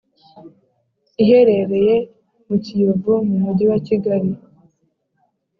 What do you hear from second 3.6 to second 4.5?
wa Kigali